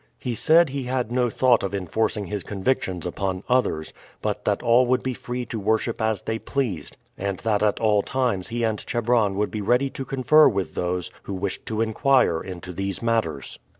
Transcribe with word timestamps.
He 0.17 0.33
said 0.33 0.69
he 0.69 0.85
had 0.85 1.11
no 1.11 1.29
thought 1.29 1.61
of 1.61 1.75
enforcing 1.75 2.25
his 2.25 2.41
convictions 2.41 3.05
upon 3.05 3.43
others, 3.47 3.93
but 4.19 4.45
that 4.45 4.63
all 4.63 4.87
would 4.87 5.03
be 5.03 5.13
free 5.13 5.45
to 5.45 5.59
worship 5.59 6.01
as 6.01 6.23
they 6.23 6.39
pleased, 6.39 6.97
and 7.19 7.37
that 7.41 7.61
at 7.61 7.79
all 7.79 8.01
times 8.01 8.47
he 8.47 8.63
and 8.63 8.83
Chebron 8.83 9.35
would 9.35 9.51
be 9.51 9.61
ready 9.61 9.91
to 9.91 10.03
confer 10.03 10.47
with 10.47 10.73
those 10.73 11.11
who 11.21 11.35
wished 11.35 11.67
to 11.67 11.81
inquire 11.81 12.41
into 12.41 12.73
these 12.73 13.03
matters. 13.03 13.59